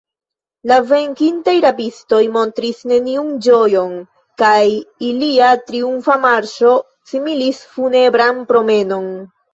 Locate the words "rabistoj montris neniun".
1.65-3.29